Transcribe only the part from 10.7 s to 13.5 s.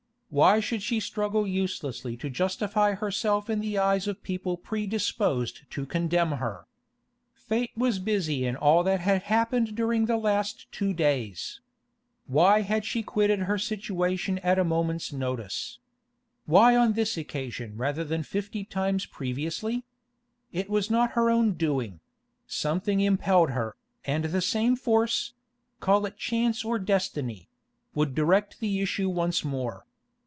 two days. Why had she quitted